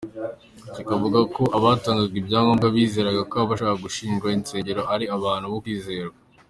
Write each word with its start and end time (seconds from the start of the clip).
Shyaka 0.73 0.91
avuga 0.97 1.19
ko 1.35 1.43
abatangaga 1.57 2.15
ibyangombwa 2.21 2.65
bizeraga 2.75 3.21
ko 3.29 3.35
abashaka 3.43 3.75
gushinga 3.85 4.33
insengero 4.37 4.81
ari 4.93 5.05
abantu 5.17 5.47
bo 5.53 5.59
kwizerwa. 5.63 6.17